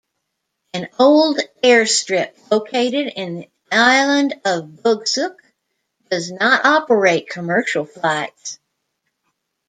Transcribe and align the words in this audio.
An 0.73 0.89
old 0.97 1.37
airstrip 1.63 2.33
located 2.49 3.13
in 3.15 3.35
the 3.41 3.49
island 3.71 4.33
of 4.45 4.63
Bugsuk 4.63 5.35
does 6.09 6.31
not 6.31 6.65
operate 6.65 7.29
commercial 7.29 7.85
flights. 7.85 8.57